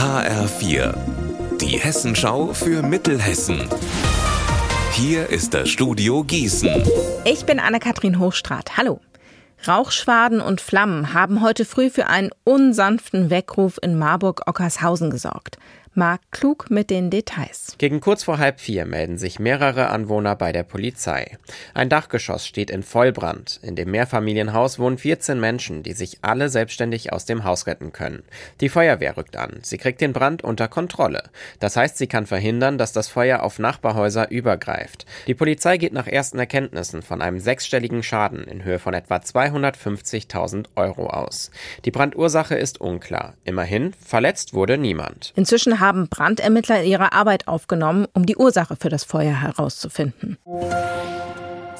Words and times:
HR4, 0.00 0.94
die 1.60 1.78
Hessenschau 1.78 2.54
für 2.54 2.82
Mittelhessen. 2.82 3.68
Hier 4.92 5.28
ist 5.28 5.52
das 5.52 5.68
Studio 5.68 6.24
Gießen. 6.24 6.82
Ich 7.26 7.44
bin 7.44 7.60
Anne-Kathrin 7.60 8.18
Hochstrat. 8.18 8.78
Hallo. 8.78 9.02
Rauchschwaden 9.68 10.40
und 10.40 10.62
Flammen 10.62 11.12
haben 11.12 11.42
heute 11.42 11.66
früh 11.66 11.90
für 11.90 12.06
einen 12.06 12.30
unsanften 12.44 13.28
Weckruf 13.28 13.78
in 13.82 13.98
Marburg-Ockershausen 13.98 15.10
gesorgt. 15.10 15.58
Marc 15.94 16.20
Klug 16.30 16.70
mit 16.70 16.88
den 16.88 17.10
Details. 17.10 17.74
Gegen 17.78 17.98
kurz 17.98 18.22
vor 18.22 18.38
halb 18.38 18.60
vier 18.60 18.86
melden 18.86 19.18
sich 19.18 19.40
mehrere 19.40 19.88
Anwohner 19.88 20.36
bei 20.36 20.52
der 20.52 20.62
Polizei. 20.62 21.36
Ein 21.74 21.88
Dachgeschoss 21.88 22.46
steht 22.46 22.70
in 22.70 22.84
Vollbrand. 22.84 23.58
In 23.64 23.74
dem 23.74 23.90
Mehrfamilienhaus 23.90 24.78
wohnen 24.78 24.98
14 24.98 25.40
Menschen, 25.40 25.82
die 25.82 25.94
sich 25.94 26.18
alle 26.22 26.48
selbstständig 26.48 27.12
aus 27.12 27.24
dem 27.24 27.42
Haus 27.42 27.66
retten 27.66 27.92
können. 27.92 28.22
Die 28.60 28.68
Feuerwehr 28.68 29.16
rückt 29.16 29.36
an. 29.36 29.58
Sie 29.62 29.78
kriegt 29.78 30.00
den 30.00 30.12
Brand 30.12 30.44
unter 30.44 30.68
Kontrolle. 30.68 31.24
Das 31.58 31.76
heißt, 31.76 31.98
sie 31.98 32.06
kann 32.06 32.26
verhindern, 32.26 32.78
dass 32.78 32.92
das 32.92 33.08
Feuer 33.08 33.42
auf 33.42 33.58
Nachbarhäuser 33.58 34.30
übergreift. 34.30 35.06
Die 35.26 35.34
Polizei 35.34 35.76
geht 35.76 35.92
nach 35.92 36.06
ersten 36.06 36.38
Erkenntnissen 36.38 37.02
von 37.02 37.20
einem 37.20 37.40
sechsstelligen 37.40 38.04
Schaden 38.04 38.44
in 38.44 38.62
Höhe 38.62 38.78
von 38.78 38.94
etwa 38.94 39.16
250.000 39.16 40.66
Euro 40.76 41.08
aus. 41.08 41.50
Die 41.84 41.90
Brandursache 41.90 42.54
ist 42.54 42.80
unklar. 42.80 43.34
Immerhin, 43.42 43.92
verletzt 43.94 44.54
wurde 44.54 44.78
niemand. 44.78 45.32
Inzwischen 45.34 45.79
haben 45.80 46.08
Brandermittler 46.08 46.82
ihre 46.84 47.12
Arbeit 47.12 47.48
aufgenommen, 47.48 48.06
um 48.12 48.26
die 48.26 48.36
Ursache 48.36 48.76
für 48.76 48.88
das 48.88 49.04
Feuer 49.04 49.40
herauszufinden. 49.40 50.38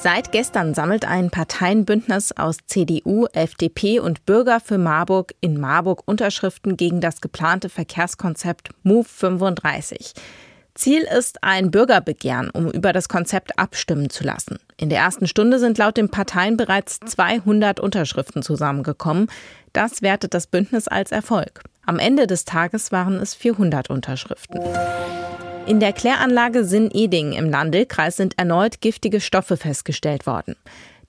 Seit 0.03 0.31
gestern 0.31 0.73
sammelt 0.73 1.05
ein 1.05 1.29
Parteienbündnis 1.29 2.31
aus 2.31 2.57
CDU, 2.65 3.27
FDP 3.33 3.99
und 3.99 4.25
Bürger 4.25 4.59
für 4.59 4.79
Marburg 4.79 5.35
in 5.41 5.59
Marburg 5.59 6.01
Unterschriften 6.05 6.75
gegen 6.75 7.01
das 7.01 7.21
geplante 7.21 7.69
Verkehrskonzept 7.69 8.71
MOVE 8.81 9.07
35. 9.07 10.13
Ziel 10.73 11.03
ist 11.03 11.43
ein 11.43 11.69
Bürgerbegehren, 11.69 12.49
um 12.49 12.71
über 12.71 12.93
das 12.93 13.09
Konzept 13.09 13.59
abstimmen 13.59 14.09
zu 14.09 14.23
lassen. 14.23 14.57
In 14.77 14.89
der 14.89 14.99
ersten 14.99 15.27
Stunde 15.27 15.59
sind 15.59 15.77
laut 15.77 15.97
den 15.97 16.09
Parteien 16.09 16.57
bereits 16.57 16.99
200 17.05 17.79
Unterschriften 17.79 18.41
zusammengekommen. 18.41 19.27
Das 19.73 20.01
wertet 20.01 20.33
das 20.33 20.47
Bündnis 20.47 20.87
als 20.87 21.11
Erfolg. 21.11 21.61
Am 21.85 21.99
Ende 21.99 22.27
des 22.27 22.45
Tages 22.45 22.91
waren 22.91 23.15
es 23.15 23.33
400 23.33 23.89
Unterschriften. 23.89 24.61
In 25.67 25.79
der 25.79 25.93
Kläranlage 25.93 26.63
Sinn-Eding 26.63 27.33
im 27.33 27.49
Landelkreis 27.49 28.17
sind 28.17 28.37
erneut 28.37 28.81
giftige 28.81 29.21
Stoffe 29.21 29.57
festgestellt 29.57 30.25
worden. 30.25 30.55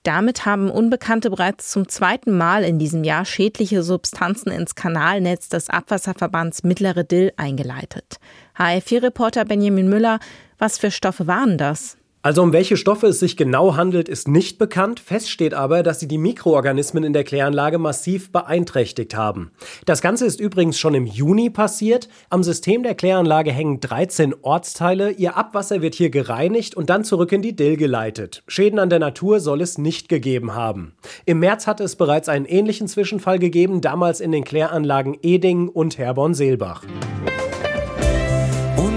Damit 0.03 0.45
haben 0.45 0.69
Unbekannte 0.69 1.29
bereits 1.29 1.71
zum 1.71 1.87
zweiten 1.87 2.37
Mal 2.37 2.63
in 2.63 2.77
diesem 2.77 3.05
Jahr 3.05 3.23
schädliche 3.23 3.83
Substanzen 3.83 4.51
ins 4.51 4.75
Kanalnetz 4.75 5.47
des 5.47 5.69
Abwasserverbands 5.69 6.63
Mittlere 6.63 7.05
Dill 7.05 7.31
eingeleitet. 7.37 8.17
HR4-Reporter 8.57 9.45
Benjamin 9.45 9.89
Müller, 9.89 10.19
was 10.57 10.77
für 10.77 10.91
Stoffe 10.91 11.25
waren 11.25 11.57
das? 11.57 11.97
Also 12.25 12.41
um 12.41 12.53
welche 12.53 12.77
Stoffe 12.77 13.07
es 13.07 13.19
sich 13.19 13.35
genau 13.35 13.75
handelt, 13.75 14.07
ist 14.07 14.29
nicht 14.29 14.57
bekannt. 14.57 15.01
Fest 15.01 15.29
steht 15.29 15.53
aber, 15.53 15.83
dass 15.83 15.99
sie 15.99 16.07
die 16.07 16.17
Mikroorganismen 16.17 17.03
in 17.03 17.11
der 17.11 17.25
Kläranlage 17.25 17.79
massiv 17.79 18.31
beeinträchtigt 18.31 19.13
haben. 19.13 19.51
Das 19.85 20.01
Ganze 20.01 20.25
ist 20.25 20.39
übrigens 20.39 20.79
schon 20.79 20.95
im 20.95 21.05
Juni 21.05 21.49
passiert. 21.49 22.07
Am 22.29 22.41
System 22.41 22.81
der 22.81 22.95
Kläranlage 22.95 23.51
hängen 23.51 23.81
13 23.81 24.35
Ortsteile. 24.41 25.11
Ihr 25.11 25.35
Abwasser 25.35 25.81
wird 25.81 25.95
hier 25.95 26.11
gereinigt 26.11 26.75
und 26.75 26.89
dann 26.89 27.03
zurück 27.03 27.33
in 27.33 27.41
die 27.41 27.57
Dill 27.57 27.75
geleitet. 27.75 28.43
Schäden 28.47 28.79
an 28.79 28.89
der 28.89 28.99
Natur 28.99 29.41
soll 29.41 29.59
es 29.59 29.77
nicht 29.77 30.07
gegeben 30.07 30.55
haben. 30.55 30.93
Im 31.25 31.39
März 31.39 31.67
hatte 31.67 31.83
es 31.83 31.97
bereits 31.97 32.29
einen 32.29 32.45
ähnlichen 32.45 32.87
Zwischenfall 32.87 33.37
gegeben, 33.37 33.81
damals 33.81 34.21
in 34.21 34.31
den 34.31 34.45
Kläranlagen 34.45 35.17
Eding 35.23 35.67
und 35.67 35.97
Herborn-Seelbach. 35.97 36.83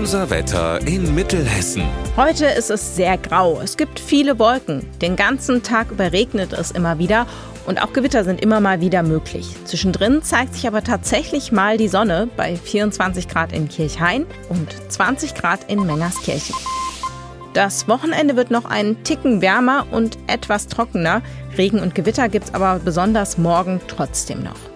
Unser 0.06 0.30
Wetter 0.30 0.80
in 0.86 1.16
Mittelhessen. 1.16 1.82
Heute 2.16 2.46
ist 2.46 2.70
es 2.70 2.94
sehr 2.94 3.18
grau. 3.18 3.60
Es 3.60 3.76
gibt 3.76 3.98
viele 3.98 4.38
Wolken. 4.38 4.86
Den 5.00 5.16
ganzen 5.16 5.64
Tag 5.64 5.90
über 5.90 6.12
regnet 6.12 6.52
es 6.52 6.70
immer 6.70 7.00
wieder 7.00 7.26
und 7.66 7.82
auch 7.82 7.92
Gewitter 7.92 8.22
sind 8.22 8.40
immer 8.40 8.60
mal 8.60 8.80
wieder 8.80 9.02
möglich. 9.02 9.56
Zwischendrin 9.64 10.22
zeigt 10.22 10.54
sich 10.54 10.68
aber 10.68 10.84
tatsächlich 10.84 11.50
mal 11.50 11.76
die 11.76 11.88
Sonne 11.88 12.28
bei 12.36 12.54
24 12.54 13.26
Grad 13.26 13.52
in 13.52 13.68
Kirchhain 13.68 14.26
und 14.48 14.76
20 14.92 15.34
Grad 15.34 15.68
in 15.68 15.84
Mengerskirchen. 15.84 16.54
Das 17.52 17.88
Wochenende 17.88 18.36
wird 18.36 18.52
noch 18.52 18.64
einen 18.64 19.02
Ticken 19.02 19.42
wärmer 19.42 19.86
und 19.90 20.18
etwas 20.28 20.68
trockener. 20.68 21.20
Regen 21.58 21.80
und 21.80 21.96
Gewitter 21.96 22.28
gibt 22.28 22.44
es 22.44 22.54
aber 22.54 22.78
besonders 22.78 23.38
morgen 23.38 23.80
trotzdem 23.88 24.44
noch. 24.44 24.75